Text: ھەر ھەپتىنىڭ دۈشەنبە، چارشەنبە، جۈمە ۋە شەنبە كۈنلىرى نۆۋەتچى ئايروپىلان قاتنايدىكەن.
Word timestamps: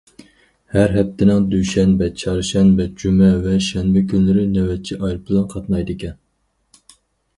ھەر 0.75 0.93
ھەپتىنىڭ 0.99 1.43
دۈشەنبە، 1.51 2.07
چارشەنبە، 2.23 2.87
جۈمە 3.03 3.29
ۋە 3.45 3.53
شەنبە 3.67 4.05
كۈنلىرى 4.15 4.47
نۆۋەتچى 4.57 4.99
ئايروپىلان 5.01 5.49
قاتنايدىكەن. 5.53 6.19